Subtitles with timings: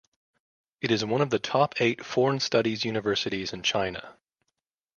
[0.81, 4.17] It is one of the top eight foreign studies universities in China.